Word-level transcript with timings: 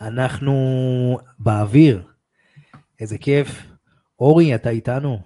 אנחנו 0.00 0.54
באוויר. 1.38 2.02
איזה 3.00 3.18
כיף. 3.18 3.66
אורי, 4.20 4.54
אתה 4.54 4.70
איתנו? 4.70 5.18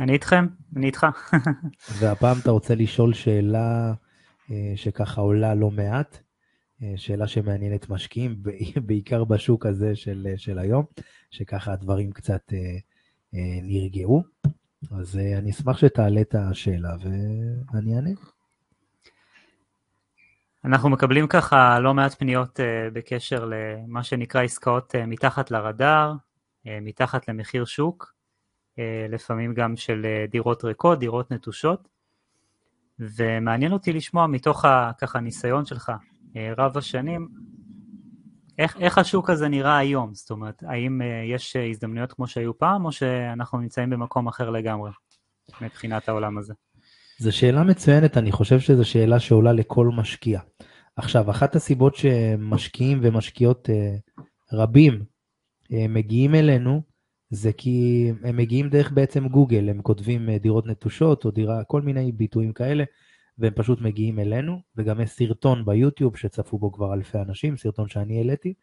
אני 0.00 0.12
איתכם, 0.12 0.46
אני 0.76 0.86
איתך. 0.86 1.06
והפעם 1.98 2.36
אתה 2.42 2.50
רוצה 2.50 2.74
לשאול 2.74 3.14
שאלה 3.14 3.92
אה, 4.50 4.72
שככה 4.76 5.20
עולה 5.20 5.54
לא 5.54 5.70
מעט, 5.70 6.18
אה, 6.82 6.92
שאלה 6.96 7.26
שמעניינת 7.26 7.88
משקיעים, 7.88 8.42
בעיקר 8.86 9.24
בשוק 9.24 9.66
הזה 9.66 9.96
של, 9.96 10.26
של 10.36 10.58
היום, 10.58 10.84
שככה 11.30 11.72
הדברים 11.72 12.12
קצת 12.12 12.52
אה, 12.52 12.78
נרגעו. 13.62 14.22
אז 14.90 15.16
אני 15.38 15.50
אשמח 15.50 15.78
שתעלה 15.78 16.20
את 16.20 16.34
השאלה 16.34 16.96
ואני 17.00 17.96
אענה. 17.96 18.10
אנחנו 20.66 20.90
מקבלים 20.90 21.26
ככה 21.26 21.80
לא 21.80 21.94
מעט 21.94 22.14
פניות 22.14 22.60
uh, 22.60 22.62
בקשר 22.92 23.50
למה 23.50 24.02
שנקרא 24.02 24.42
עסקאות 24.42 24.94
uh, 24.94 25.06
מתחת 25.06 25.50
לרדאר, 25.50 26.12
uh, 26.12 26.68
מתחת 26.82 27.28
למחיר 27.28 27.64
שוק, 27.64 28.14
uh, 28.72 28.80
לפעמים 29.08 29.54
גם 29.54 29.76
של 29.76 30.06
uh, 30.06 30.30
דירות 30.30 30.64
ריקות, 30.64 30.98
דירות 30.98 31.30
נטושות, 31.30 31.88
ומעניין 32.98 33.72
אותי 33.72 33.92
לשמוע 33.92 34.26
מתוך 34.26 34.64
ה, 34.64 34.90
ככה 35.00 35.18
הניסיון 35.18 35.66
שלך, 35.66 35.88
uh, 35.88 36.36
רב 36.58 36.76
השנים, 36.76 37.28
איך, 38.58 38.76
איך 38.76 38.98
השוק 38.98 39.30
הזה 39.30 39.48
נראה 39.48 39.76
היום? 39.76 40.14
זאת 40.14 40.30
אומרת, 40.30 40.62
האם 40.62 41.00
uh, 41.00 41.04
יש 41.34 41.56
הזדמנויות 41.56 42.12
כמו 42.12 42.26
שהיו 42.26 42.58
פעם, 42.58 42.84
או 42.84 42.92
שאנחנו 42.92 43.58
נמצאים 43.58 43.90
במקום 43.90 44.28
אחר 44.28 44.50
לגמרי 44.50 44.90
מבחינת 45.60 46.08
העולם 46.08 46.38
הזה? 46.38 46.54
זו 47.18 47.36
שאלה 47.36 47.64
מצוינת, 47.64 48.16
אני 48.16 48.32
חושב 48.32 48.60
שזו 48.60 48.84
שאלה 48.84 49.20
שעולה 49.20 49.52
לכל 49.52 49.88
משקיע. 49.88 50.40
עכשיו, 50.96 51.30
אחת 51.30 51.56
הסיבות 51.56 51.96
שמשקיעים 51.96 52.98
ומשקיעות 53.02 53.70
אה, 53.70 53.96
רבים 54.52 55.04
אה, 55.72 55.88
מגיעים 55.88 56.34
אלינו, 56.34 56.82
זה 57.30 57.52
כי 57.52 58.06
הם 58.24 58.36
מגיעים 58.36 58.68
דרך 58.68 58.92
בעצם 58.92 59.28
גוגל, 59.28 59.68
הם 59.68 59.82
כותבים 59.82 60.30
אה, 60.30 60.38
דירות 60.38 60.66
נטושות 60.66 61.24
או 61.24 61.30
דירה, 61.30 61.64
כל 61.64 61.82
מיני 61.82 62.12
ביטויים 62.12 62.52
כאלה, 62.52 62.84
והם 63.38 63.52
פשוט 63.56 63.80
מגיעים 63.80 64.18
אלינו, 64.18 64.60
וגם 64.76 65.00
יש 65.00 65.10
סרטון 65.10 65.64
ביוטיוב 65.64 66.16
שצפו 66.16 66.58
בו 66.58 66.72
כבר 66.72 66.94
אלפי 66.94 67.18
אנשים, 67.18 67.56
סרטון 67.56 67.88
שאני 67.88 68.18
העליתי, 68.18 68.54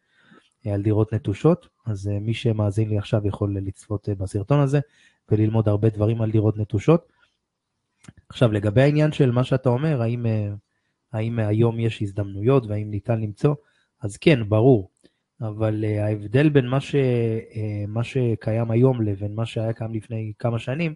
על 0.72 0.82
דירות 0.82 1.14
נטושות, 1.14 1.68
אז 1.86 2.10
מי 2.20 2.34
שמאזין 2.34 2.88
לי 2.88 2.98
עכשיו 2.98 3.26
יכול 3.26 3.56
לצפות 3.58 4.08
בסרטון 4.08 4.60
הזה 4.60 4.80
וללמוד 5.30 5.68
הרבה 5.68 5.88
דברים 5.88 6.22
על 6.22 6.30
דירות 6.30 6.56
נטושות. 6.56 7.13
עכשיו, 8.28 8.52
לגבי 8.52 8.82
העניין 8.82 9.12
של 9.12 9.30
מה 9.30 9.44
שאתה 9.44 9.68
אומר, 9.68 10.02
האם, 10.02 10.26
אה, 10.26 10.48
האם 11.12 11.38
היום 11.38 11.80
יש 11.80 12.02
הזדמנויות 12.02 12.66
והאם 12.66 12.90
ניתן 12.90 13.20
למצוא, 13.20 13.54
אז 14.00 14.16
כן, 14.16 14.48
ברור. 14.48 14.90
אבל 15.40 15.84
uh, 15.84 16.02
ההבדל 16.02 16.48
בין 16.48 16.66
מה, 16.66 16.80
ש, 16.80 16.94
uh, 16.94 17.58
מה 17.88 18.04
שקיים 18.04 18.70
היום 18.70 19.02
לבין 19.02 19.34
מה 19.34 19.46
שהיה 19.46 19.72
קיים 19.72 19.94
לפני 19.94 20.32
כמה 20.38 20.58
שנים, 20.58 20.94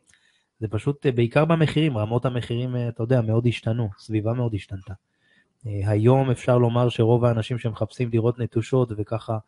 זה 0.61 0.69
פשוט 0.69 1.07
בעיקר 1.07 1.45
במחירים, 1.45 1.99
רמות 1.99 2.25
המחירים, 2.25 2.77
אתה 2.89 3.03
יודע, 3.03 3.21
מאוד 3.21 3.47
השתנו, 3.47 3.89
סביבה 3.99 4.33
מאוד 4.33 4.55
השתנתה. 4.55 4.95
היום 5.65 6.31
אפשר 6.31 6.59
לומר 6.59 6.89
שרוב 6.89 7.25
האנשים 7.25 7.59
שמחפשים 7.59 8.11
דירות 8.11 8.39
נטושות 8.39 8.93
וככה 8.97 9.39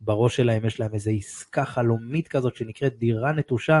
בראש 0.00 0.36
שלהם 0.36 0.66
יש 0.66 0.80
להם 0.80 0.94
איזו 0.94 1.10
עסקה 1.10 1.64
חלומית 1.64 2.28
כזאת 2.28 2.56
שנקראת 2.56 2.98
דירה 2.98 3.32
נטושה, 3.32 3.74
אה, 3.74 3.80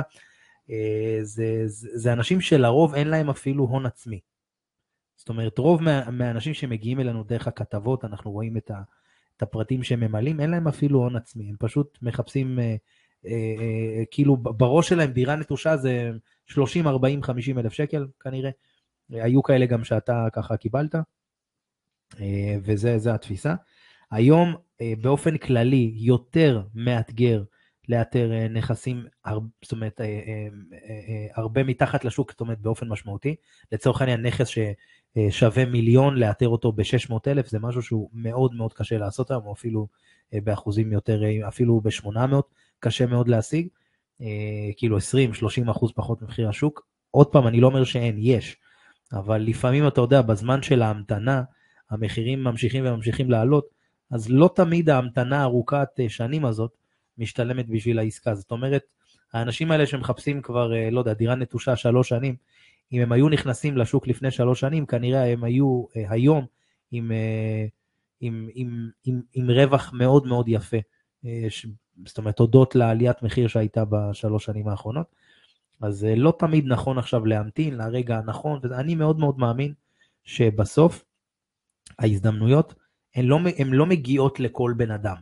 זה, 1.22 1.62
זה, 1.66 1.88
זה 1.94 2.12
אנשים 2.12 2.40
שלרוב 2.40 2.94
אין 2.94 3.08
להם 3.08 3.30
אפילו 3.30 3.64
הון 3.64 3.86
עצמי. 3.86 4.20
זאת 5.16 5.28
אומרת, 5.28 5.58
רוב 5.58 5.82
מה, 5.82 6.10
מהאנשים 6.10 6.54
שמגיעים 6.54 7.00
אלינו 7.00 7.22
דרך 7.22 7.48
הכתבות, 7.48 8.04
אנחנו 8.04 8.30
רואים 8.30 8.56
את, 8.56 8.70
ה, 8.70 8.82
את 9.36 9.42
הפרטים 9.42 9.82
שהם 9.82 10.00
ממלאים, 10.00 10.40
אין 10.40 10.50
להם 10.50 10.68
אפילו 10.68 10.98
הון 10.98 11.16
עצמי, 11.16 11.50
הם 11.50 11.56
פשוט 11.58 11.98
מחפשים, 12.02 12.58
אה, 12.58 12.76
אה, 13.26 13.54
אה, 13.60 14.04
כאילו 14.10 14.36
בראש 14.36 14.88
שלהם 14.88 15.10
דירה 15.10 15.36
נטושה 15.36 15.76
זה 15.76 16.10
30, 16.46 16.86
40, 16.86 17.22
50 17.22 17.58
אלף 17.58 17.72
שקל 17.72 18.06
כנראה. 18.20 18.50
היו 19.10 19.42
כאלה 19.42 19.66
גם 19.66 19.84
שאתה 19.84 20.26
ככה 20.32 20.56
קיבלת, 20.56 20.94
אה, 22.20 22.56
וזה 22.62 23.14
התפיסה. 23.14 23.54
היום 24.10 24.54
אה, 24.80 24.92
באופן 25.00 25.38
כללי 25.38 25.92
יותר 25.96 26.62
מאתגר 26.74 27.42
לאתר 27.88 28.32
אה, 28.32 28.48
נכסים, 28.48 29.04
זאת 29.62 29.72
אומרת, 29.72 30.00
אה, 30.00 30.06
אה, 30.06 31.26
הרבה 31.34 31.64
מתחת 31.64 32.04
לשוק, 32.04 32.30
זאת 32.30 32.40
אומרת, 32.40 32.60
באופן 32.60 32.88
משמעותי. 32.88 33.34
לצורך 33.72 34.00
העניין, 34.00 34.26
נכס 34.26 34.48
ששווה 34.48 35.64
מיליון, 35.64 36.16
לאתר 36.16 36.48
אותו 36.48 36.72
ב-600 36.72 37.14
אלף, 37.26 37.48
זה 37.48 37.58
משהו 37.58 37.82
שהוא 37.82 38.10
מאוד 38.12 38.54
מאוד 38.54 38.72
קשה 38.72 38.98
לעשות 38.98 39.30
היום, 39.30 39.46
או 39.46 39.52
אפילו 39.52 39.86
באחוזים 40.32 40.92
יותר, 40.92 41.22
אפילו 41.48 41.80
ב-800, 41.80 42.34
קשה 42.80 43.06
מאוד 43.06 43.28
להשיג. 43.28 43.68
כאילו 44.76 44.98
20-30 44.98 45.70
אחוז 45.70 45.92
פחות 45.94 46.22
ממחיר 46.22 46.48
השוק. 46.48 46.86
עוד 47.10 47.26
פעם, 47.26 47.46
אני 47.46 47.60
לא 47.60 47.66
אומר 47.66 47.84
שאין, 47.84 48.16
יש. 48.18 48.56
אבל 49.12 49.42
לפעמים, 49.42 49.88
אתה 49.88 50.00
יודע, 50.00 50.22
בזמן 50.22 50.62
של 50.62 50.82
ההמתנה, 50.82 51.42
המחירים 51.90 52.44
ממשיכים 52.44 52.86
וממשיכים 52.86 53.30
לעלות, 53.30 53.66
אז 54.10 54.30
לא 54.30 54.50
תמיד 54.54 54.90
ההמתנה 54.90 55.42
ארוכת 55.42 55.88
שנים 56.08 56.44
הזאת, 56.44 56.70
משתלמת 57.18 57.68
בשביל 57.68 57.98
העסקה. 57.98 58.34
זאת 58.34 58.50
אומרת, 58.50 58.82
האנשים 59.32 59.70
האלה 59.70 59.86
שמחפשים 59.86 60.42
כבר, 60.42 60.74
אה, 60.74 60.90
לא 60.90 60.98
יודע, 60.98 61.12
דירה 61.12 61.34
נטושה 61.34 61.76
שלוש 61.76 62.08
שנים, 62.08 62.36
אם 62.92 63.00
הם 63.00 63.12
היו 63.12 63.28
נכנסים 63.28 63.76
לשוק 63.76 64.06
לפני 64.06 64.30
שלוש 64.30 64.60
שנים, 64.60 64.86
כנראה 64.86 65.32
הם 65.32 65.44
היו 65.44 65.84
אה, 65.96 66.04
היום 66.08 66.46
עם, 66.90 67.12
אה, 67.12 67.66
עם, 68.20 68.48
עם, 68.54 68.90
עם, 69.04 69.20
עם 69.34 69.50
רווח 69.50 69.92
מאוד 69.92 70.26
מאוד 70.26 70.48
יפה. 70.48 70.76
זאת 72.06 72.18
אומרת, 72.18 72.38
הודות 72.38 72.74
לעליית 72.74 73.22
מחיר 73.22 73.48
שהייתה 73.48 73.84
בשלוש 73.84 74.44
שנים 74.44 74.68
האחרונות. 74.68 75.06
אז 75.80 76.06
לא 76.16 76.34
תמיד 76.38 76.64
נכון 76.66 76.98
עכשיו 76.98 77.26
להמתין 77.26 77.76
לרגע 77.76 78.18
הנכון, 78.18 78.60
ואני 78.62 78.94
מאוד 78.94 79.18
מאוד 79.18 79.38
מאמין 79.38 79.72
שבסוף 80.24 81.04
ההזדמנויות 81.98 82.74
הן 83.14 83.24
לא, 83.24 83.38
הן 83.58 83.70
לא 83.70 83.86
מגיעות 83.86 84.40
לכל 84.40 84.74
בן 84.76 84.90
אדם. 84.90 85.16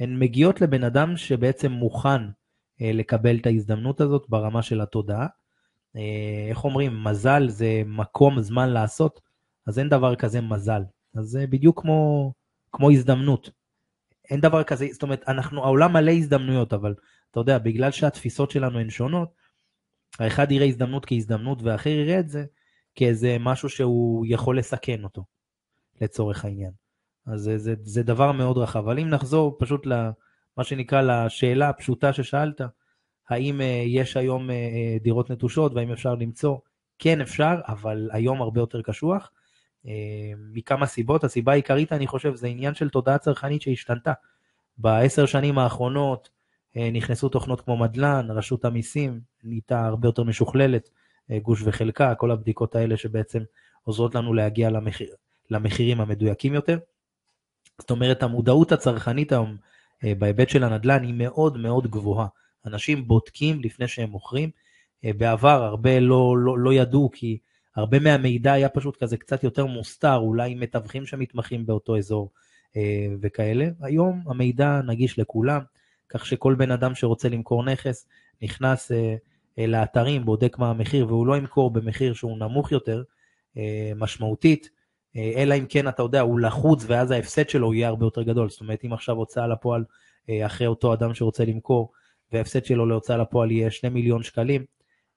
הן 0.00 0.18
מגיעות 0.18 0.60
לבן 0.60 0.84
אדם 0.84 1.16
שבעצם 1.16 1.72
מוכן 1.72 2.22
אה, 2.80 2.92
לקבל 2.92 3.36
את 3.36 3.46
ההזדמנות 3.46 4.00
הזאת 4.00 4.26
ברמה 4.28 4.62
של 4.62 4.80
התודעה. 4.80 5.26
אה, 5.96 6.46
איך 6.48 6.64
אומרים, 6.64 7.04
מזל 7.04 7.48
זה 7.48 7.82
מקום, 7.86 8.40
זמן 8.40 8.70
לעשות, 8.70 9.20
אז 9.66 9.78
אין 9.78 9.88
דבר 9.88 10.16
כזה 10.16 10.40
מזל. 10.40 10.82
אז 11.14 11.24
זה 11.24 11.46
בדיוק 11.46 11.80
כמו, 11.80 12.32
כמו 12.72 12.90
הזדמנות. 12.90 13.50
אין 14.30 14.40
דבר 14.40 14.64
כזה, 14.64 14.88
זאת 14.92 15.02
אומרת, 15.02 15.28
אנחנו, 15.28 15.64
העולם 15.64 15.92
מלא 15.92 16.10
הזדמנויות, 16.10 16.72
אבל 16.72 16.94
אתה 17.30 17.40
יודע, 17.40 17.58
בגלל 17.58 17.90
שהתפיסות 17.90 18.50
שלנו 18.50 18.78
הן 18.78 18.90
שונות, 18.90 19.34
האחד 20.18 20.52
יראה 20.52 20.66
הזדמנות 20.66 21.06
כהזדמנות 21.06 21.62
והאחר 21.62 21.90
יראה 21.90 22.20
את 22.20 22.28
זה 22.28 22.44
כאיזה 22.94 23.36
משהו 23.40 23.68
שהוא 23.68 24.26
יכול 24.28 24.58
לסכן 24.58 25.04
אותו, 25.04 25.24
לצורך 26.00 26.44
העניין. 26.44 26.72
אז 27.26 27.40
זה, 27.40 27.58
זה, 27.58 27.74
זה 27.82 28.02
דבר 28.02 28.32
מאוד 28.32 28.58
רחב. 28.58 28.78
אבל 28.78 28.98
אם 28.98 29.08
נחזור 29.08 29.56
פשוט 29.58 29.86
למה 29.86 30.64
שנקרא 30.64 31.02
לשאלה 31.02 31.68
הפשוטה 31.68 32.12
ששאלת, 32.12 32.60
האם 33.28 33.60
uh, 33.60 33.64
יש 33.86 34.16
היום 34.16 34.50
uh, 34.50 34.52
דירות 35.02 35.30
נטושות 35.30 35.74
והאם 35.74 35.92
אפשר 35.92 36.14
למצוא? 36.14 36.56
כן 36.98 37.20
אפשר, 37.20 37.60
אבל 37.68 38.08
היום 38.12 38.42
הרבה 38.42 38.60
יותר 38.60 38.82
קשוח. 38.82 39.30
מכמה 40.52 40.86
סיבות. 40.86 41.24
הסיבה 41.24 41.52
העיקרית, 41.52 41.92
אני 41.92 42.06
חושב, 42.06 42.34
זה 42.34 42.46
עניין 42.46 42.74
של 42.74 42.88
תודעה 42.88 43.18
צרכנית 43.18 43.62
שהשתנתה. 43.62 44.12
בעשר 44.78 45.26
שנים 45.26 45.58
האחרונות 45.58 46.30
נכנסו 46.76 47.28
תוכנות 47.28 47.60
כמו 47.60 47.76
מדלן, 47.76 48.30
רשות 48.30 48.64
המיסים 48.64 49.20
נהייתה 49.44 49.86
הרבה 49.86 50.08
יותר 50.08 50.24
משוכללת, 50.24 50.90
גוש 51.42 51.62
וחלקה, 51.64 52.14
כל 52.14 52.30
הבדיקות 52.30 52.74
האלה 52.74 52.96
שבעצם 52.96 53.42
עוזרות 53.82 54.14
לנו 54.14 54.34
להגיע 54.34 54.70
למחיר, 54.70 55.14
למחירים 55.50 56.00
המדויקים 56.00 56.54
יותר. 56.54 56.78
זאת 57.80 57.90
אומרת, 57.90 58.22
המודעות 58.22 58.72
הצרכנית 58.72 59.32
היום 59.32 59.56
אה, 60.04 60.12
בהיבט 60.18 60.48
של 60.48 60.64
הנדל"ן 60.64 61.02
היא 61.02 61.14
מאוד 61.14 61.56
מאוד 61.56 61.86
גבוהה. 61.86 62.26
אנשים 62.66 63.06
בודקים 63.08 63.60
לפני 63.60 63.88
שהם 63.88 64.10
מוכרים. 64.10 64.50
אה, 65.04 65.10
בעבר 65.18 65.62
הרבה 65.64 66.00
לא, 66.00 66.38
לא, 66.38 66.58
לא 66.58 66.72
ידעו, 66.72 67.10
כי 67.12 67.38
הרבה 67.76 67.98
מהמידע 67.98 68.52
היה 68.52 68.68
פשוט 68.68 68.96
כזה 68.96 69.16
קצת 69.16 69.44
יותר 69.44 69.66
מוסתר, 69.66 70.16
אולי 70.16 70.54
מתווכים 70.54 71.06
שמתמחים 71.06 71.66
באותו 71.66 71.98
אזור 71.98 72.30
אה, 72.76 73.06
וכאלה. 73.20 73.68
היום 73.80 74.22
המידע 74.26 74.80
נגיש 74.86 75.18
לכולם, 75.18 75.60
כך 76.08 76.26
שכל 76.26 76.54
בן 76.54 76.70
אדם 76.70 76.94
שרוצה 76.94 77.28
למכור 77.28 77.64
נכס 77.64 78.08
נכנס 78.42 78.90
לאתרים, 79.58 80.24
בודק 80.24 80.58
מה 80.58 80.70
המחיר, 80.70 81.06
והוא 81.06 81.26
לא 81.26 81.36
ימכור 81.36 81.70
במחיר 81.70 82.14
שהוא 82.14 82.38
נמוך 82.38 82.72
יותר, 82.72 83.02
משמעותית, 83.96 84.70
אלא 85.16 85.54
אם 85.54 85.66
כן, 85.68 85.88
אתה 85.88 86.02
יודע, 86.02 86.20
הוא 86.20 86.40
לחוץ 86.40 86.84
ואז 86.86 87.10
ההפסד 87.10 87.48
שלו 87.48 87.74
יהיה 87.74 87.88
הרבה 87.88 88.06
יותר 88.06 88.22
גדול. 88.22 88.50
זאת 88.50 88.60
אומרת, 88.60 88.84
אם 88.84 88.92
עכשיו 88.92 89.16
הוצאה 89.16 89.46
לפועל 89.46 89.84
אה, 90.28 90.46
אחרי 90.46 90.66
אותו 90.66 90.92
אדם 90.92 91.14
שרוצה 91.14 91.44
למכור, 91.44 91.92
וההפסד 92.32 92.64
שלו 92.64 92.86
להוצאה 92.86 93.16
לפועל 93.16 93.50
יהיה 93.50 93.70
2 93.70 93.94
מיליון 93.94 94.22
שקלים, 94.22 94.64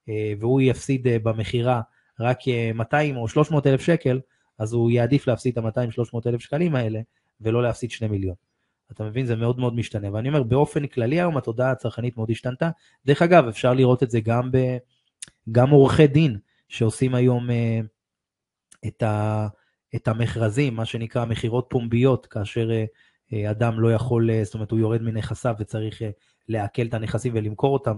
אה, 0.08 0.32
והוא 0.40 0.60
יפסיד 0.60 1.06
במכירה 1.22 1.80
רק 2.20 2.38
200 2.74 3.16
או 3.16 3.28
300 3.28 3.66
אלף 3.66 3.80
שקל, 3.80 4.20
אז 4.58 4.72
הוא 4.72 4.90
יעדיף 4.90 5.26
להפסיד 5.26 5.58
את 5.58 5.76
ה-200-300 5.76 6.18
אלף 6.26 6.40
שקלים 6.40 6.74
האלה, 6.74 7.00
ולא 7.40 7.62
להפסיד 7.62 7.90
2 7.90 8.10
מיליון. 8.10 8.34
אתה 8.92 9.04
מבין? 9.04 9.26
זה 9.26 9.36
מאוד 9.36 9.58
מאוד 9.58 9.74
משתנה. 9.74 10.12
ואני 10.12 10.28
אומר, 10.28 10.42
באופן 10.42 10.86
כללי 10.86 11.20
היום 11.20 11.36
התודעה 11.36 11.70
הצרכנית 11.70 12.16
מאוד 12.16 12.30
השתנתה. 12.30 12.70
דרך 13.06 13.22
אגב, 13.22 13.48
אפשר 13.48 13.74
לראות 13.74 14.02
את 14.02 14.10
זה 14.10 14.20
גם, 14.20 14.50
ב, 14.52 14.76
גם 15.52 15.70
עורכי 15.70 16.06
דין 16.06 16.38
שעושים 16.68 17.14
היום 17.14 17.50
אה, 17.50 17.80
את, 18.86 19.02
ה, 19.02 19.46
את 19.94 20.08
המכרזים, 20.08 20.76
מה 20.76 20.84
שנקרא 20.84 21.24
מכירות 21.24 21.66
פומביות, 21.68 22.26
כאשר 22.26 22.70
אה, 22.70 22.84
אה, 23.32 23.50
אדם 23.50 23.80
לא 23.80 23.92
יכול, 23.92 24.30
אה, 24.30 24.44
זאת 24.44 24.54
אומרת, 24.54 24.70
הוא 24.70 24.78
יורד 24.78 25.02
מנכסיו 25.02 25.54
וצריך 25.58 26.02
לעכל 26.48 26.82
את 26.82 26.94
הנכסים 26.94 27.32
ולמכור 27.36 27.72
אותם. 27.72 27.96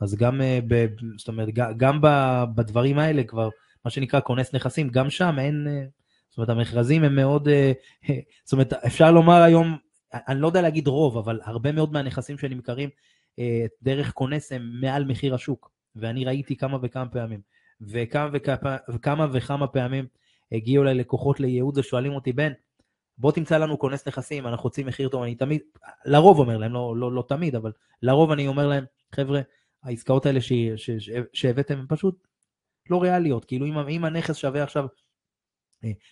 אז 0.00 0.14
גם, 0.14 0.40
ב, 0.68 0.86
זאת 1.16 1.28
אומרת, 1.28 1.48
גם 1.54 1.98
בדברים 2.54 2.98
האלה 2.98 3.24
כבר, 3.24 3.48
מה 3.84 3.90
שנקרא 3.90 4.20
כונס 4.20 4.54
נכסים, 4.54 4.88
גם 4.88 5.10
שם 5.10 5.36
אין, 5.38 5.66
זאת 6.28 6.38
אומרת, 6.38 6.48
המכרזים 6.48 7.04
הם 7.04 7.16
מאוד, 7.16 7.48
זאת 8.44 8.52
אומרת, 8.52 8.72
אפשר 8.72 9.10
לומר 9.10 9.42
היום, 9.42 9.76
אני 10.12 10.40
לא 10.40 10.46
יודע 10.46 10.62
להגיד 10.62 10.86
רוב, 10.86 11.18
אבל 11.18 11.40
הרבה 11.44 11.72
מאוד 11.72 11.92
מהנכסים 11.92 12.38
שנמכרים 12.38 12.88
דרך 13.82 14.12
כונס 14.12 14.52
הם 14.52 14.70
מעל 14.80 15.04
מחיר 15.04 15.34
השוק, 15.34 15.70
ואני 15.96 16.24
ראיתי 16.24 16.56
כמה 16.56 16.78
וכמה 16.82 17.06
פעמים, 17.06 17.40
וכמה, 17.80 18.28
וכמה 18.88 19.26
וכמה 19.32 19.66
פעמים 19.66 20.06
הגיעו 20.52 20.82
אליי 20.82 20.94
לקוחות 20.94 21.40
לייעוד 21.40 21.78
ושואלים 21.78 22.12
אותי, 22.12 22.32
בן, 22.32 22.52
בוא 23.18 23.32
תמצא 23.32 23.58
לנו 23.58 23.78
כונס 23.78 24.08
נכסים, 24.08 24.46
אנחנו 24.46 24.64
רוצים 24.64 24.86
מחיר 24.86 25.08
טוב, 25.08 25.22
אני 25.22 25.34
תמיד, 25.34 25.60
לרוב 26.04 26.38
אומר 26.38 26.56
להם, 26.56 26.72
לא, 26.72 26.96
לא, 26.96 27.12
לא 27.12 27.24
תמיד, 27.28 27.54
אבל 27.54 27.72
לרוב 28.02 28.30
אני 28.30 28.48
אומר 28.48 28.66
להם, 28.66 28.84
חבר'ה, 29.14 29.40
העסקאות 29.82 30.26
האלה 30.26 30.40
שהבאתם 31.32 31.78
הן 31.78 31.86
פשוט 31.88 32.26
לא 32.90 33.02
ריאליות. 33.02 33.44
כאילו 33.44 33.66
אם, 33.66 33.78
אם 33.78 34.04
הנכס 34.04 34.36
שווה 34.36 34.62
עכשיו 34.62 34.86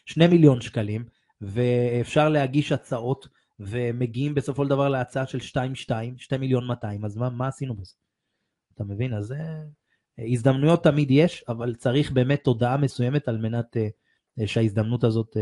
2 0.06 0.30
אה, 0.30 0.34
מיליון 0.34 0.60
שקלים, 0.60 1.04
ואפשר 1.40 2.28
להגיש 2.28 2.72
הצעות, 2.72 3.28
ומגיעים 3.60 4.34
בסופו 4.34 4.64
של 4.64 4.70
דבר 4.70 4.88
להצעה 4.88 5.26
של 5.26 5.38
2-2, 5.38 5.60
2 6.18 6.40
מיליון 6.40 6.66
200, 6.66 7.04
אז 7.04 7.16
מה, 7.16 7.30
מה 7.30 7.48
עשינו 7.48 7.74
בזה? 7.74 7.94
אתה 8.74 8.84
מבין? 8.84 9.14
אז 9.14 9.32
אה, 9.32 9.62
הזדמנויות 10.18 10.84
תמיד 10.84 11.10
יש, 11.10 11.44
אבל 11.48 11.74
צריך 11.74 12.10
באמת 12.10 12.44
תודעה 12.44 12.76
מסוימת 12.76 13.28
על 13.28 13.38
מנת 13.38 13.76
אה, 13.76 13.88
שההזדמנות 14.46 15.04
הזאת 15.04 15.36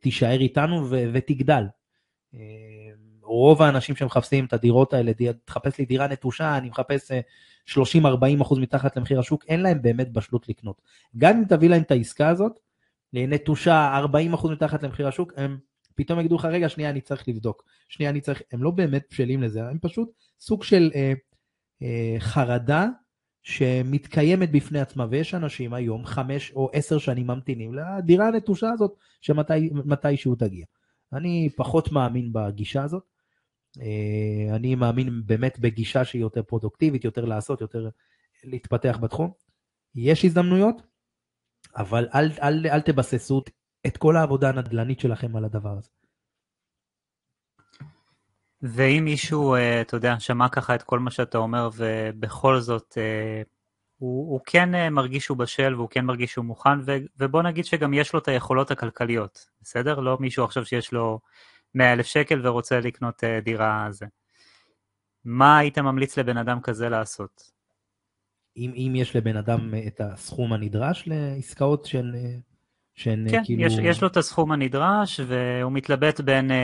תישאר 0.00 0.40
איתנו 0.40 0.90
ותגדל. 0.90 1.64
רוב 3.22 3.62
האנשים 3.62 3.96
שמחפשים 3.96 4.44
את 4.44 4.52
הדירות 4.52 4.94
האלה, 4.94 5.12
תחפש 5.44 5.78
לי 5.78 5.84
דירה 5.84 6.06
נטושה, 6.08 6.58
אני 6.58 6.68
מחפש 6.68 7.10
30-40 7.68 7.72
אחוז 8.42 8.58
מתחת 8.58 8.96
למחיר 8.96 9.18
השוק, 9.18 9.44
אין 9.48 9.60
להם 9.60 9.82
באמת 9.82 10.12
בשלות 10.12 10.48
לקנות. 10.48 10.82
גם 11.16 11.36
אם 11.36 11.44
תביא 11.44 11.68
להם 11.68 11.82
את 11.82 11.90
העסקה 11.90 12.28
הזאת, 12.28 12.52
נטושה 13.12 13.98
40 13.98 14.34
אחוז 14.34 14.50
מתחת 14.50 14.82
למחיר 14.82 15.08
השוק, 15.08 15.32
הם 15.36 15.58
פתאום 15.94 16.20
יגידו 16.20 16.36
לך, 16.36 16.44
רגע, 16.44 16.68
שנייה, 16.68 16.90
אני 16.90 17.00
צריך 17.00 17.28
לבדוק. 17.28 17.64
שנייה, 17.88 18.10
אני 18.10 18.20
צריך, 18.20 18.42
הם 18.52 18.62
לא 18.62 18.70
באמת 18.70 19.06
בשלים 19.10 19.42
לזה, 19.42 19.68
הם 19.68 19.78
פשוט 19.80 20.10
סוג 20.40 20.62
של 20.64 20.90
אה, 20.94 21.12
אה, 21.82 22.16
חרדה 22.18 22.86
שמתקיימת 23.42 24.52
בפני 24.52 24.80
עצמה, 24.80 25.06
ויש 25.10 25.34
אנשים 25.34 25.74
היום, 25.74 26.06
חמש 26.06 26.52
או 26.52 26.70
עשר 26.72 26.98
שנים 26.98 27.26
ממתינים 27.26 27.74
לדירה 27.74 28.28
הנטושה 28.28 28.70
הזאת, 28.70 28.94
שמתישהו 29.20 30.34
תגיע. 30.34 30.66
אני 31.12 31.48
פחות 31.56 31.92
מאמין 31.92 32.32
בגישה 32.32 32.82
הזאת. 32.82 33.02
אה, 33.80 34.56
אני 34.56 34.74
מאמין 34.74 35.22
באמת 35.26 35.58
בגישה 35.58 36.04
שהיא 36.04 36.22
יותר 36.22 36.42
פרודוקטיבית, 36.42 37.04
יותר 37.04 37.24
לעשות, 37.24 37.60
יותר 37.60 37.88
להתפתח 38.44 38.98
בתחום. 39.02 39.30
יש 39.94 40.24
הזדמנויות, 40.24 40.82
אבל 41.76 42.08
אל, 42.14 42.30
אל, 42.42 42.66
אל 42.66 42.80
תבססו 42.80 43.42
את 43.86 43.96
כל 43.96 44.16
העבודה 44.16 44.48
הנדל"נית 44.48 45.00
שלכם 45.00 45.36
על 45.36 45.44
הדבר 45.44 45.78
הזה. 45.78 45.90
ואם 48.62 49.04
מישהו, 49.04 49.54
אה, 49.54 49.80
אתה 49.80 49.96
יודע, 49.96 50.20
שמע 50.20 50.48
ככה 50.48 50.74
את 50.74 50.82
כל 50.82 50.98
מה 50.98 51.10
שאתה 51.10 51.38
אומר, 51.38 51.70
ובכל 51.76 52.60
זאת 52.60 52.98
אה, 52.98 53.42
הוא, 53.98 54.32
הוא 54.32 54.40
כן 54.46 54.92
מרגיש 54.92 55.24
שהוא 55.24 55.38
בשל 55.38 55.74
והוא 55.74 55.88
כן 55.90 56.04
מרגיש 56.04 56.32
שהוא 56.32 56.44
מוכן, 56.44 56.80
ו, 56.86 56.96
ובוא 57.18 57.42
נגיד 57.42 57.64
שגם 57.64 57.94
יש 57.94 58.12
לו 58.12 58.18
את 58.18 58.28
היכולות 58.28 58.70
הכלכליות, 58.70 59.46
בסדר? 59.62 60.00
לא 60.00 60.16
מישהו 60.20 60.44
עכשיו 60.44 60.64
שיש 60.64 60.92
לו 60.92 61.20
100 61.74 61.92
אלף 61.92 62.06
שקל 62.06 62.46
ורוצה 62.46 62.80
לקנות 62.80 63.24
דירה 63.44 63.86
זה. 63.90 64.06
מה 65.24 65.58
היית 65.58 65.78
ממליץ 65.78 66.18
לבן 66.18 66.36
אדם 66.36 66.60
כזה 66.60 66.88
לעשות? 66.88 67.58
אם, 68.56 68.72
אם 68.76 68.92
יש 68.96 69.16
לבן 69.16 69.36
אדם 69.36 69.74
אה, 69.74 69.86
את 69.86 70.00
הסכום 70.00 70.52
הנדרש 70.52 71.04
לעסקאות 71.06 71.84
של... 71.84 72.16
אה, 72.98 73.02
שהן 73.02 73.26
כן, 73.30 73.44
כאילו... 73.44 73.62
יש, 73.62 73.78
יש 73.82 74.02
לו 74.02 74.08
את 74.08 74.16
הסכום 74.16 74.52
הנדרש 74.52 75.20
והוא 75.26 75.72
מתלבט 75.72 76.20
בין 76.20 76.50
uh, 76.50 76.54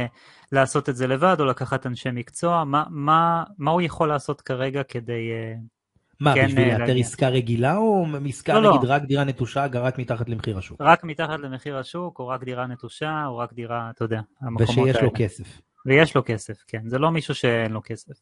לעשות 0.53 0.89
את 0.89 0.97
זה 0.97 1.07
לבד 1.07 1.37
או 1.41 1.45
לקחת 1.45 1.87
אנשי 1.87 2.09
מקצוע, 2.13 2.65
מה, 2.65 2.85
מה, 2.91 3.45
מה 3.59 3.71
הוא 3.71 3.83
יכול 3.83 4.09
לעשות 4.09 4.41
כרגע 4.41 4.83
כדי... 4.83 5.31
Uh, 5.31 5.75
מה, 6.21 6.35
כן, 6.35 6.47
בשביל 6.47 6.79
לאתר 6.79 6.97
עסקה 6.97 7.29
רגילה 7.29 7.77
או 7.77 8.07
עסקה, 8.29 8.61
לא, 8.61 8.71
נגיד, 8.71 8.89
לא. 8.89 8.95
רק 8.95 9.03
דירה 9.03 9.25
נטושה, 9.25 9.67
רק 9.73 9.99
מתחת 9.99 10.29
למחיר 10.29 10.59
השוק? 10.59 10.81
רק 10.81 11.05
מתחת 11.05 11.41
למחיר 11.41 11.79
השוק, 11.79 12.19
או 12.19 12.29
רק 12.29 12.45
דירה 12.45 12.67
נטושה, 12.67 13.27
או 13.27 13.39
רק 13.39 13.53
דירה, 13.53 13.91
אתה 13.91 14.05
יודע, 14.05 14.21
המקומות 14.41 14.79
האלה. 14.79 14.91
ושיש 14.91 15.03
לו 15.03 15.11
כסף. 15.15 15.61
ויש 15.87 16.15
לו 16.15 16.23
כסף, 16.25 16.65
כן, 16.67 16.89
זה 16.89 16.99
לא 16.99 17.11
מישהו 17.11 17.35
שאין 17.35 17.73
לו 17.73 17.81
כסף. 17.85 18.15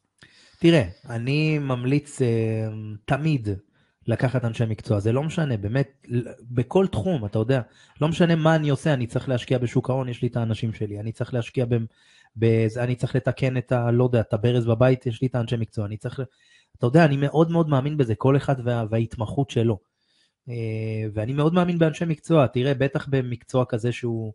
תראה, 0.59 0.83
אני 1.09 1.59
ממליץ 1.59 2.23
uh, 2.23 2.25
תמיד 3.05 3.49
לקחת 4.07 4.45
אנשי 4.45 4.65
מקצוע, 4.69 5.01
זה 5.01 5.13
לא 5.13 5.23
משנה, 5.23 5.57
באמת, 5.57 6.07
בכל 6.51 6.87
תחום, 6.87 7.25
אתה 7.25 7.39
יודע, 7.39 7.61
לא 8.01 8.09
משנה 8.09 8.37
מה 8.37 8.57
אני 8.57 8.69
עושה, 8.69 8.95
אני 8.95 9.07
צריך 9.07 9.29
להשקיע 9.29 9.59
בשוק 9.59 9.91
ההון, 9.91 10.09
יש 10.09 10.23
לי 10.23 10.29
את 10.29 10.37
האנשים 10.37 10.73
שלי, 10.73 11.01
אני 11.01 11.13
צריך 11.13 11.35
להשקיע 11.35 11.65
ב... 11.69 11.77
ב 12.37 12.45
אני 12.77 12.95
צריך 12.95 13.17
לתקן 13.17 13.57
את 13.57 13.73
ה... 13.73 13.91
לא 13.91 14.05
יודע, 14.05 14.21
את 14.21 14.33
הברז 14.33 14.67
בבית, 14.67 15.07
יש 15.07 15.23
לי 15.23 15.29
את 15.29 15.35
האנשי 15.35 15.57
מקצוע, 15.57 15.87
אני 15.87 15.97
צריך... 15.97 16.21
אתה 16.79 16.87
יודע, 16.87 17.05
אני 17.05 17.17
מאוד 17.17 17.51
מאוד 17.51 17.69
מאמין 17.69 17.97
בזה, 17.97 18.15
כל 18.15 18.37
אחד 18.37 18.57
וה, 18.65 18.85
וההתמחות 18.91 19.51
שלו. 19.51 19.79
אה, 20.49 20.55
ואני 21.15 21.33
מאוד 21.33 21.55
מאמין 21.55 21.79
באנשי 21.79 22.05
מקצוע, 22.05 22.47
תראה, 22.47 22.75
בטח 22.75 23.07
במקצוע 23.11 23.65
כזה 23.65 23.93
שהוא 23.93 24.33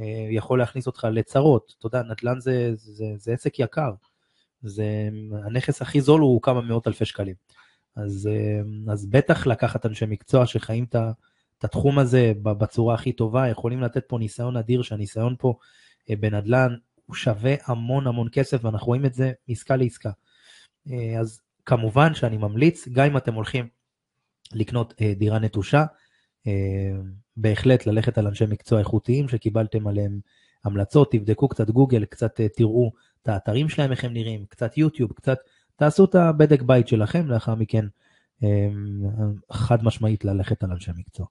אה, 0.00 0.26
יכול 0.30 0.58
להכניס 0.58 0.86
אותך 0.86 1.06
לצרות. 1.12 1.74
אתה 1.78 1.86
יודע, 1.86 2.02
נדל"ן 2.02 2.40
זה, 2.40 2.70
זה, 2.74 3.04
זה, 3.16 3.32
עסק 3.32 3.58
יקר. 3.58 3.90
זה, 4.62 5.08
הנכס 5.44 5.82
הכי 5.82 6.00
זול 6.00 6.20
הוא 6.20 6.42
כמה 6.42 6.60
מאות 6.60 6.86
אלפי 6.86 7.04
שקלים. 7.04 7.34
אז, 8.04 8.28
אה, 8.32 8.92
אז 8.92 9.06
בטח 9.06 9.46
לקחת 9.46 9.86
אנשי 9.86 10.06
מקצוע 10.06 10.46
שחיים 10.46 10.84
את 10.84 11.64
התחום 11.64 11.98
הזה 11.98 12.32
בצורה 12.42 12.94
הכי 12.94 13.12
טובה, 13.12 13.48
יכולים 13.48 13.80
לתת 13.80 14.04
פה 14.06 14.18
ניסיון 14.18 14.56
אדיר, 14.56 14.82
שהניסיון 14.82 15.34
פה 15.38 15.54
בנדל"ן 16.10 16.74
הוא 17.06 17.16
שווה 17.16 17.54
המון 17.64 18.06
המון 18.06 18.28
כסף, 18.32 18.64
ואנחנו 18.64 18.86
רואים 18.86 19.06
את 19.06 19.14
זה 19.14 19.32
מעסקה 19.48 19.76
לעסקה. 19.76 20.10
אז 21.20 21.40
כמובן 21.66 22.14
שאני 22.14 22.36
ממליץ, 22.36 22.88
גם 22.88 23.06
אם 23.06 23.16
אתם 23.16 23.34
הולכים 23.34 23.68
לקנות 24.52 24.94
אה, 25.00 25.12
דירה 25.14 25.38
נטושה, 25.38 25.84
אה, 26.46 26.52
בהחלט 27.36 27.86
ללכת 27.86 28.18
על 28.18 28.26
אנשי 28.26 28.44
מקצוע 28.48 28.78
איכותיים 28.78 29.28
שקיבלתם 29.28 29.86
עליהם 29.86 30.20
המלצות, 30.64 31.12
תבדקו 31.12 31.48
קצת 31.48 31.70
גוגל, 31.70 32.04
קצת 32.04 32.40
אה, 32.40 32.48
תראו 32.48 32.92
את 33.22 33.28
האתרים 33.28 33.68
שלהם, 33.68 33.90
איך 33.90 34.04
הם 34.04 34.12
נראים, 34.12 34.44
קצת 34.48 34.78
יוטיוב, 34.78 35.12
קצת 35.12 35.38
תעשו 35.78 36.04
את 36.04 36.14
הבדק 36.14 36.62
בית 36.62 36.88
שלכם, 36.88 37.26
לאחר 37.26 37.54
מכן 37.54 37.84
אה, 38.42 38.68
חד 39.52 39.84
משמעית 39.84 40.24
ללכת 40.24 40.64
על 40.64 40.70
אנשי 40.70 40.90
מקצוע. 40.96 41.26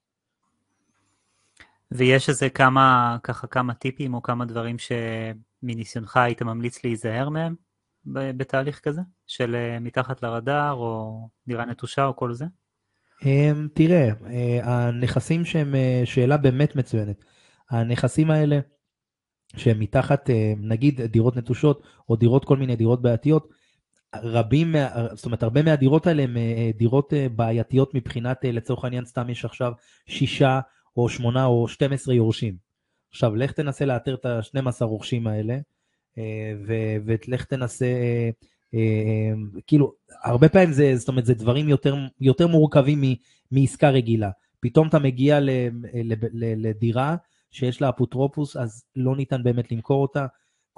ויש 1.90 2.28
איזה 2.28 2.50
כמה, 2.50 3.16
ככה 3.22 3.46
כמה 3.46 3.74
טיפים 3.74 4.14
או 4.14 4.22
כמה 4.22 4.44
דברים 4.44 4.76
שמניסיונך 4.78 6.16
היית 6.16 6.42
ממליץ 6.42 6.84
להיזהר 6.84 7.28
מהם? 7.28 7.54
בתהליך 8.06 8.80
כזה? 8.80 9.00
של 9.26 9.54
אה, 9.54 9.78
מתחת 9.80 10.22
לרדאר, 10.22 10.72
או 10.72 11.28
דירה 11.46 11.64
נטושה, 11.64 12.04
או 12.04 12.16
כל 12.16 12.32
זה? 12.32 12.44
אמ, 13.24 13.68
תראה, 13.74 14.08
אה, 14.26 14.60
הנכסים 14.62 15.44
שהם, 15.44 15.74
אה, 15.74 16.02
שאלה 16.04 16.36
באמת 16.36 16.76
מצוינת. 16.76 17.24
הנכסים 17.70 18.30
האלה, 18.30 18.60
שהם 19.56 19.80
מתחת, 19.80 20.30
נגיד 20.56 21.00
דירות 21.02 21.36
נטושות, 21.36 21.82
או 22.08 22.16
דירות, 22.16 22.44
כל 22.44 22.56
מיני 22.56 22.76
דירות 22.76 23.02
בעייתיות, 23.02 23.48
רבים, 24.14 24.74
זאת 25.12 25.26
אומרת, 25.26 25.42
הרבה 25.42 25.62
מהדירות 25.62 26.06
האלה 26.06 26.22
הם 26.22 26.36
דירות 26.76 27.12
בעייתיות 27.36 27.94
מבחינת, 27.94 28.44
לצורך 28.44 28.84
העניין, 28.84 29.04
סתם 29.04 29.30
יש 29.30 29.44
עכשיו 29.44 29.72
שישה 30.06 30.60
או 30.96 31.08
שמונה 31.08 31.44
או 31.44 31.68
12 31.68 32.14
יורשים. 32.14 32.56
עכשיו, 33.10 33.36
לך 33.36 33.52
תנסה 33.52 33.84
לאתר 33.84 34.14
את 34.14 34.26
ה-12 34.26 34.84
רוכשים 34.84 35.26
האלה, 35.26 35.58
ולך 37.04 37.44
תנסה, 37.44 37.86
אה, 37.86 38.30
אה, 38.74 39.32
כאילו, 39.66 39.92
הרבה 40.24 40.48
פעמים 40.48 40.72
זה, 40.72 40.96
זאת 40.96 41.08
אומרת, 41.08 41.26
זה 41.26 41.34
דברים 41.34 41.68
יותר, 41.68 41.94
יותר 42.20 42.46
מורכבים 42.46 43.02
מעסקה 43.50 43.90
רגילה. 43.90 44.30
פתאום 44.60 44.88
אתה 44.88 44.98
מגיע 44.98 45.38
לדירה 46.34 47.16
שיש 47.50 47.80
לה 47.80 47.88
אפוטרופוס, 47.88 48.56
אז 48.56 48.84
לא 48.96 49.16
ניתן 49.16 49.42
באמת 49.42 49.72
למכור 49.72 50.02
אותה. 50.02 50.26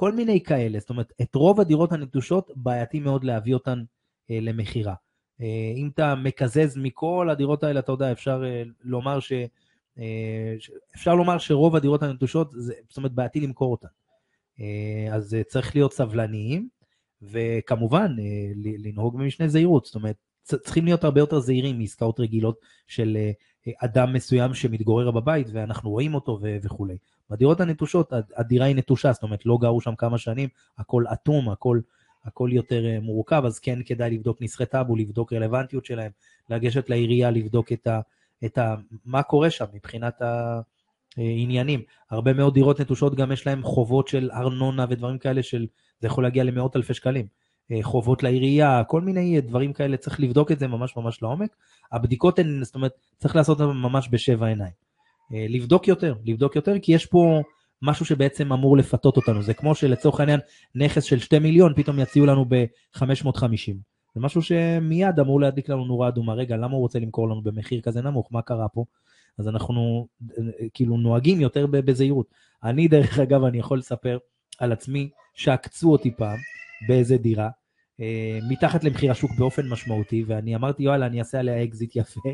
כל 0.00 0.12
מיני 0.12 0.42
כאלה, 0.42 0.78
זאת 0.78 0.90
אומרת, 0.90 1.12
את 1.22 1.34
רוב 1.34 1.60
הדירות 1.60 1.92
הנטושות, 1.92 2.50
בעייתי 2.56 3.00
מאוד 3.00 3.24
להביא 3.24 3.54
אותן 3.54 3.82
אה, 4.30 4.38
למכירה. 4.40 4.94
אם 5.76 5.90
אתה 5.94 6.14
מקזז 6.14 6.76
מכל 6.76 7.28
הדירות 7.30 7.62
האלה, 7.62 7.80
אתה 7.80 7.92
יודע, 7.92 8.12
אפשר 8.12 8.42
לומר 8.84 9.20
ש... 9.20 9.32
אפשר 10.94 11.14
לומר 11.14 11.38
שרוב 11.38 11.76
הדירות 11.76 12.02
הנטושות, 12.02 12.50
זאת 12.88 12.96
אומרת, 12.96 13.12
בעייתי 13.12 13.40
למכור 13.40 13.70
אותן. 13.70 13.88
אה, 14.60 15.14
אז 15.14 15.36
צריך 15.48 15.76
להיות 15.76 15.92
סבלניים, 15.92 16.68
וכמובן, 17.22 18.16
לנהוג 18.56 19.18
במשנה 19.18 19.48
זהירות. 19.48 19.84
זאת 19.84 19.94
אומרת, 19.94 20.16
צריכים 20.42 20.84
להיות 20.84 21.04
הרבה 21.04 21.20
יותר 21.20 21.38
זהירים 21.38 21.78
מעסקאות 21.78 22.20
רגילות 22.20 22.60
של 22.86 23.16
אדם 23.78 24.12
מסוים 24.12 24.54
שמתגורר 24.54 25.10
בבית 25.10 25.46
ואנחנו 25.52 25.90
רואים 25.90 26.14
אותו 26.14 26.38
ו- 26.42 26.56
וכולי. 26.62 26.96
בדירות 27.30 27.60
הנטושות, 27.60 28.12
הדירה 28.36 28.66
היא 28.66 28.76
נטושה, 28.76 29.12
זאת 29.12 29.22
אומרת, 29.22 29.46
לא 29.46 29.58
גרו 29.60 29.80
שם 29.80 29.94
כמה 29.94 30.18
שנים, 30.18 30.48
הכל 30.78 31.04
אטום, 31.12 31.48
הכל, 31.48 31.80
הכל 32.24 32.50
יותר 32.52 32.82
מורכב, 33.02 33.42
אז 33.46 33.58
כן 33.58 33.78
כדאי 33.84 34.10
לבדוק 34.10 34.42
נסחי 34.42 34.66
טאבו, 34.66 34.96
לבדוק 34.96 35.32
רלוונטיות 35.32 35.84
שלהם, 35.84 36.10
לגשת 36.50 36.90
לעירייה, 36.90 37.30
לבדוק 37.30 37.72
את 37.72 37.86
ה... 37.86 38.00
את 38.44 38.58
ה, 38.58 38.74
מה 39.04 39.22
קורה 39.22 39.50
שם 39.50 39.64
מבחינת 39.72 40.22
העניינים. 41.16 41.82
הרבה 42.10 42.32
מאוד 42.32 42.54
דירות 42.54 42.80
נטושות 42.80 43.14
גם 43.14 43.32
יש 43.32 43.46
להם 43.46 43.62
חובות 43.62 44.08
של 44.08 44.30
ארנונה 44.32 44.86
ודברים 44.88 45.18
כאלה 45.18 45.42
של, 45.42 45.66
זה 46.00 46.06
יכול 46.06 46.24
להגיע 46.24 46.44
למאות 46.44 46.76
אלפי 46.76 46.94
שקלים. 46.94 47.26
אה, 47.72 47.78
חובות 47.82 48.22
לעירייה, 48.22 48.84
כל 48.84 49.00
מיני 49.00 49.40
דברים 49.40 49.72
כאלה, 49.72 49.96
צריך 49.96 50.20
לבדוק 50.20 50.52
את 50.52 50.58
זה 50.58 50.66
ממש 50.66 50.96
ממש 50.96 51.22
לעומק. 51.22 51.56
הבדיקות 51.92 52.38
הן, 52.38 52.64
זאת 52.64 52.74
אומרת, 52.74 52.92
צריך 53.16 53.36
לעשות 53.36 53.60
אותן 53.60 53.76
ממש 53.76 54.08
בשבע 54.10 54.46
עיניים. 54.46 54.72
אה, 55.34 55.46
לבדוק 55.48 55.88
יותר, 55.88 56.14
לבדוק 56.24 56.56
יותר, 56.56 56.78
כי 56.78 56.92
יש 56.92 57.06
פה 57.06 57.42
משהו 57.82 58.04
שבעצם 58.04 58.52
אמור 58.52 58.76
לפתות 58.76 59.16
אותנו. 59.16 59.42
זה 59.42 59.54
כמו 59.54 59.74
שלצורך 59.74 60.20
העניין, 60.20 60.40
נכס 60.74 61.04
של 61.04 61.18
2 61.18 61.42
מיליון, 61.42 61.72
פתאום 61.76 61.98
יציעו 61.98 62.26
לנו 62.26 62.44
ב-550. 62.48 63.72
זה 64.14 64.20
משהו 64.20 64.42
שמיד 64.42 65.20
אמור 65.20 65.40
להדליק 65.40 65.68
לנו 65.68 65.84
נורה 65.84 66.08
אדומה. 66.08 66.34
רגע, 66.34 66.56
למה 66.56 66.72
הוא 66.72 66.80
רוצה 66.80 66.98
למכור 66.98 67.28
לנו 67.28 67.42
במחיר 67.42 67.80
כזה 67.80 68.02
נמוך? 68.02 68.28
מה 68.30 68.42
קרה 68.42 68.68
פה? 68.68 68.84
אז 69.38 69.48
אנחנו 69.48 70.06
כאילו 70.74 70.96
נוהגים 70.96 71.40
יותר 71.40 71.66
בזהירות. 71.66 72.26
אני, 72.64 72.88
דרך 72.88 73.18
אגב, 73.18 73.44
אני 73.44 73.58
יכול 73.58 73.78
לספר 73.78 74.18
על 74.58 74.72
עצמי 74.72 75.10
שעקצו 75.34 75.92
אותי 75.92 76.10
פעם 76.16 76.38
באיזה 76.88 77.16
דירה, 77.16 77.44
אה, 77.44 77.50
מתחת 78.48 78.84
למחיר 78.84 79.10
השוק 79.10 79.30
באופן 79.38 79.68
משמעותי, 79.68 80.24
ואני 80.26 80.54
אמרתי, 80.54 80.82
יאללה, 80.82 81.06
אני 81.06 81.18
אעשה 81.18 81.38
עליה 81.38 81.64
אקזיט 81.64 81.96
יפה. 81.96 82.30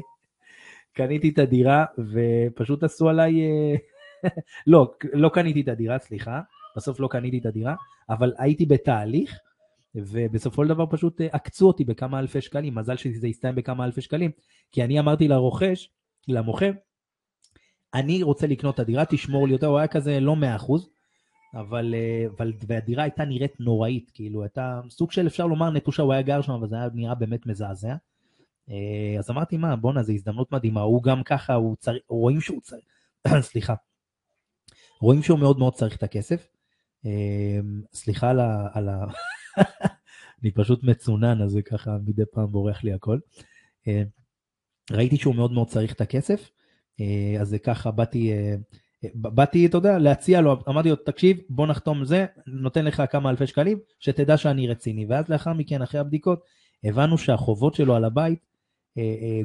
קניתי 0.96 1.28
את 1.28 1.38
הדירה, 1.38 1.84
ופשוט 1.98 2.82
עשו 2.82 3.08
עליי... 3.08 3.40
אה, 3.42 3.76
לא, 4.66 4.94
לא 5.12 5.28
קניתי 5.28 5.60
את 5.60 5.68
הדירה, 5.68 5.98
סליחה. 5.98 6.40
בסוף 6.76 7.00
לא 7.00 7.08
קניתי 7.08 7.38
את 7.38 7.46
הדירה, 7.46 7.74
אבל 8.10 8.32
הייתי 8.38 8.66
בתהליך 8.66 9.38
ובסופו 9.94 10.62
של 10.62 10.68
דבר 10.68 10.84
פשוט 10.90 11.20
אה, 11.20 11.26
עקצו 11.32 11.66
אותי 11.66 11.84
בכמה 11.84 12.18
אלפי 12.18 12.40
שקלים, 12.40 12.74
מזל 12.74 12.96
שזה 12.96 13.26
הסתיים 13.26 13.54
בכמה 13.54 13.84
אלפי 13.84 14.00
שקלים, 14.00 14.30
כי 14.72 14.84
אני 14.84 15.00
אמרתי 15.00 15.28
לרוכש, 15.28 15.90
למוכר, 16.28 16.70
אני 17.94 18.22
רוצה 18.22 18.46
לקנות 18.46 18.74
את 18.74 18.80
הדירה, 18.80 19.04
תשמור 19.04 19.48
לי 19.48 19.52
אותה, 19.54 19.66
הוא 19.66 19.78
היה 19.78 19.88
כזה 19.88 20.20
לא 20.20 20.36
מאה 20.36 20.56
אחוז, 20.56 20.88
אבל, 21.54 21.94
אה, 21.94 22.26
אבל 22.36 22.52
והדירה 22.66 23.02
הייתה 23.02 23.24
נראית 23.24 23.60
נוראית, 23.60 24.10
כאילו 24.14 24.42
הייתה 24.42 24.80
סוג 24.90 25.12
של 25.12 25.26
אפשר 25.26 25.46
לומר 25.46 25.70
נטושה, 25.70 26.02
הוא 26.02 26.12
היה 26.12 26.22
גר 26.22 26.42
שם, 26.42 26.52
אבל 26.52 26.68
זה 26.68 26.76
היה 26.76 26.88
נראה 26.94 27.14
באמת 27.14 27.46
מזעזע. 27.46 27.94
אה, 28.70 29.18
אז 29.18 29.30
אמרתי, 29.30 29.56
מה, 29.56 29.76
בואנה, 29.76 30.02
זו 30.02 30.12
הזדמנות 30.12 30.52
מדהימה, 30.52 30.80
הוא 30.80 31.02
גם 31.02 31.22
ככה, 31.22 31.54
הוא 31.54 31.76
צריך, 31.76 32.02
רואים 32.08 32.40
שהוא 32.40 32.60
צריך, 32.60 32.84
סליחה, 33.50 33.74
רואים 35.00 35.22
שהוא 35.22 35.38
מאוד 35.38 35.58
מאוד 35.58 35.74
צריך 35.74 35.96
את 35.96 36.02
הכסף. 36.02 36.48
סליחה 37.94 38.30
על 38.30 38.40
ה... 38.40 38.68
על 38.72 38.88
ה... 38.88 39.04
אני 40.42 40.50
פשוט 40.50 40.82
מצונן, 40.82 41.42
אז 41.42 41.50
זה 41.50 41.62
ככה 41.62 41.96
מדי 42.06 42.22
פעם 42.32 42.52
בורח 42.52 42.84
לי 42.84 42.92
הכל. 42.92 43.18
אה, 43.88 44.02
ראיתי 44.90 45.16
שהוא 45.16 45.34
מאוד 45.34 45.52
מאוד 45.52 45.68
צריך 45.68 45.92
את 45.92 46.00
הכסף, 46.00 46.50
אה, 47.00 47.40
אז 47.40 47.48
זה 47.48 47.58
ככה 47.58 47.90
באתי, 47.90 48.32
אה, 48.32 48.54
באתי, 49.14 49.66
אתה 49.66 49.76
יודע, 49.76 49.98
להציע 49.98 50.40
לו, 50.40 50.56
אמרתי 50.68 50.90
לו, 50.90 50.96
תקשיב, 50.96 51.38
בוא 51.48 51.66
נחתום 51.66 52.04
זה, 52.04 52.26
נותן 52.46 52.84
לך 52.84 53.02
כמה 53.10 53.30
אלפי 53.30 53.46
שקלים, 53.46 53.78
שתדע 54.00 54.36
שאני 54.36 54.68
רציני. 54.68 55.06
ואז 55.06 55.28
לאחר 55.28 55.52
מכן, 55.52 55.82
אחרי 55.82 56.00
הבדיקות, 56.00 56.40
הבנו 56.84 57.18
שהחובות 57.18 57.74
שלו 57.74 57.94
על 57.94 58.04
הבית 58.04 58.38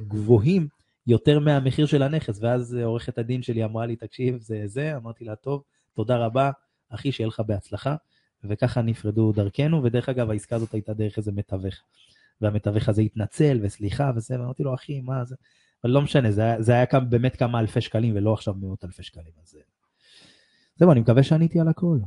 גבוהים 0.08 0.68
יותר 1.08 1.40
מהמחיר 1.40 1.86
של 1.86 2.04
הנכס, 2.04 2.40
ואז 2.42 2.76
עורכת 2.76 3.18
הדין 3.18 3.42
שלי 3.42 3.64
אמרה 3.64 3.86
לי, 3.86 3.96
תקשיב, 3.96 4.38
זה 4.40 4.64
זה, 4.66 4.98
אמרתי 4.98 5.26
לה, 5.26 5.36
טוב, 5.36 5.64
תודה 5.94 6.18
רבה, 6.18 6.52
אחי, 6.90 7.12
שיהיה 7.12 7.28
לך 7.28 7.40
בהצלחה. 7.40 7.96
וככה 8.44 8.82
נפרדו 8.82 9.32
דרכנו, 9.32 9.84
ודרך 9.84 10.10
אגב, 10.10 10.30
העסקה 10.30 10.56
הזאת 10.56 10.74
הייתה 10.74 10.94
דרך 10.94 11.18
איזה 11.18 11.32
מתווך. 11.32 11.76
והמתווך 12.42 12.90
הזה 12.90 13.02
התנצל, 13.02 13.60
וסליחה 13.62 14.12
וזה, 14.16 14.40
ואמרתי 14.40 14.64
לו, 14.64 14.74
אחי, 14.74 15.02
מה 15.02 15.26
זה? 15.26 15.36
אבל 15.84 15.94
לא 15.94 16.02
משנה, 16.02 16.32
זה, 16.32 16.44
זה 16.60 16.72
היה 16.74 16.86
כמה, 16.86 17.00
באמת 17.00 17.36
כמה 17.36 17.60
אלפי 17.60 17.82
שקלים, 17.82 18.16
ולא 18.16 18.34
עכשיו 18.34 18.54
מאות 18.54 18.86
אלפי 18.86 19.04
שקלים. 19.04 19.34
אז 19.44 19.58
זהו, 20.76 20.92
אני 20.92 21.00
מקווה 21.00 21.24
שעניתי 21.24 21.60
על 21.60 21.68
הכל. 21.68 21.98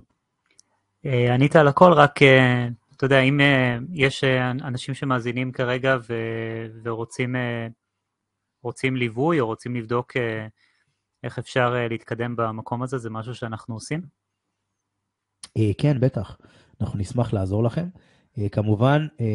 אה, 1.07 1.35
ענית 1.35 1.57
על 1.57 1.69
הכל, 1.69 1.93
רק, 1.93 2.23
אה, 2.23 2.69
אתה 2.97 3.07
יודע, 3.07 3.21
אם 3.21 3.40
אה, 3.40 3.78
יש 3.93 4.25
אנשים 4.64 4.95
שמאזינים 4.95 5.52
כרגע 5.52 5.97
ו, 6.09 6.14
ורוצים 6.83 7.37
רוצים 8.62 8.97
ליווי, 8.97 9.40
או 9.40 9.47
רוצים 9.47 9.76
לבדוק 9.76 10.12
איך 11.25 11.38
אפשר 11.38 11.75
להתקדם 11.90 12.37
במקום 12.37 12.83
הזה, 12.83 12.99
זה 12.99 13.11
משהו 13.11 13.35
שאנחנו 13.35 13.75
עושים? 13.75 14.00
אה, 15.57 15.71
כן, 15.78 16.00
בטח. 16.00 16.38
אנחנו 16.81 16.99
נשמח 16.99 17.33
לעזור 17.33 17.64
לכם. 17.64 17.88
אה, 18.38 18.49
כמובן, 18.49 19.07
אה, 19.21 19.26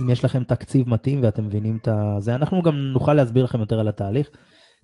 אם 0.00 0.10
יש 0.10 0.24
לכם 0.24 0.44
תקציב 0.44 0.88
מתאים 0.88 1.22
ואתם 1.22 1.46
מבינים 1.46 1.78
את 1.82 1.88
זה, 2.18 2.34
אנחנו 2.34 2.62
גם 2.62 2.76
נוכל 2.76 3.14
להסביר 3.14 3.44
לכם 3.44 3.60
יותר 3.60 3.80
על 3.80 3.88
התהליך. 3.88 4.30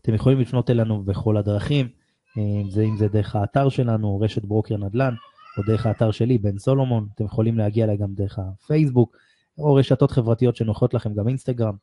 אתם 0.02 0.14
יכולים 0.14 0.40
לפנות 0.40 0.70
אלינו 0.70 1.04
בכל 1.04 1.36
הדרכים, 1.36 1.88
אם 2.36 2.70
זה, 2.70 2.82
אם 2.82 2.96
זה 2.96 3.08
דרך 3.08 3.36
האתר 3.36 3.68
שלנו, 3.68 4.20
רשת 4.20 4.44
ברוקר 4.44 4.76
נדל"ן, 4.76 5.14
או 5.58 5.62
דרך 5.62 5.86
האתר 5.86 6.10
שלי, 6.10 6.38
בן 6.38 6.58
סולומון. 6.58 7.08
אתם 7.14 7.24
יכולים 7.24 7.58
להגיע 7.58 7.84
אליי 7.84 7.96
גם 7.96 8.14
דרך 8.14 8.38
הפייסבוק, 8.38 9.16
או 9.58 9.74
רשתות 9.74 10.10
חברתיות 10.10 10.56
שנוחות 10.56 10.94
לכם, 10.94 11.14
גם 11.14 11.28
אינסטגרם, 11.28 11.74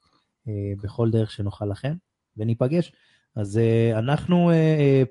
בכל 0.84 1.12
דרך 1.12 1.32
שנוכל 1.32 1.66
לכם, 1.66 1.94
וניפגש. 2.38 2.92
אז 3.36 3.60
אנחנו 3.94 4.52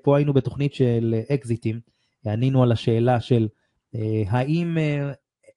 פה 0.01 0.17
היינו 0.17 0.33
בתוכנית 0.33 0.73
של 0.73 1.15
אקזיטים. 1.33 1.79
ענינו 2.25 2.63
על 2.63 2.71
השאלה 2.71 3.19
של 3.19 3.47
אה, 3.95 4.23
האם, 4.27 4.77
אה, 4.77 5.11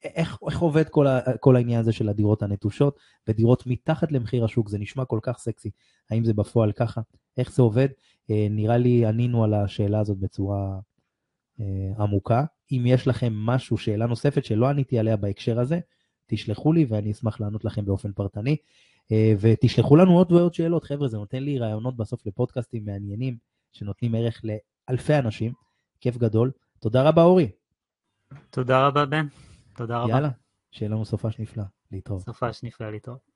איך, 0.05 0.39
איך 0.49 0.59
עובד 0.59 0.89
כל, 0.89 1.07
ה, 1.07 1.21
כל 1.41 1.57
העניין 1.57 1.81
הזה 1.81 1.93
של 1.93 2.09
הדירות 2.09 2.43
הנטושות 2.43 2.99
ודירות 3.29 3.67
מתחת 3.67 4.13
למחיר 4.13 4.45
השוק, 4.45 4.69
זה 4.69 4.79
נשמע 4.79 5.05
כל 5.05 5.19
כך 5.23 5.39
סקסי, 5.39 5.71
האם 6.11 6.25
זה 6.25 6.35
בפועל 6.35 6.73
ככה, 6.73 7.01
איך 7.39 7.53
זה 7.53 7.63
עובד? 7.63 7.89
אה, 8.31 8.47
נראה 8.51 8.77
לי 8.77 9.07
ענינו 9.07 9.45
על 9.45 9.55
השאלה 9.55 10.01
הזאת 10.01 10.19
בצורה 10.19 10.79
עמוקה. 11.99 12.45
אם 12.73 12.83
יש 12.87 13.09
לכם 13.09 13.33
משהו, 13.33 13.79
שאלה 13.79 14.07
נוספת 14.07 14.45
שלא 14.45 14.69
עניתי 14.69 14.99
עליה 14.99 15.17
בהקשר 15.17 15.61
הזה, 15.61 15.81
תשלחו 16.27 16.73
לי 16.73 16.87
ואני 16.89 17.11
אשמח 17.11 17.41
לענות 17.41 17.65
לכם 17.65 17.85
באופן 17.85 18.13
פרטני. 18.13 18.57
ותשלחו 19.41 19.97
לנו 19.97 20.17
עוד 20.17 20.33
ועוד 20.33 20.55
שאלות, 20.55 20.85
חבר'ה, 20.85 21.09
זה 21.09 21.17
נותן 21.17 21.43
לי 21.43 21.59
רעיונות 21.59 21.97
בסוף 21.97 22.27
לפודקאסטים 22.27 22.85
מעניינים 22.85 23.37
שנותנים 23.73 24.15
ערך 24.15 24.43
לאלפי 24.89 25.15
אנשים. 25.15 25.53
כיף 26.01 26.17
גדול. 26.17 26.51
תודה 26.81 27.03
רבה, 27.03 27.23
אורי. 27.23 27.51
תודה 28.51 28.87
רבה, 28.87 29.07
בן. 29.07 29.27
תודה 29.77 29.99
רבה. 29.99 30.13
יאללה, 30.13 30.29
שיהיה 30.71 30.91
לנו 30.91 31.05
סופש 31.05 31.39
נפלא. 31.39 31.65
להתראות. 31.93 32.23
סופש 32.23 32.63
נפלא 32.63 32.91
להתראות. 32.91 33.31